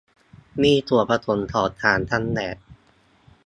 [0.61, 2.57] มีส่วนผสมของสารกันแดด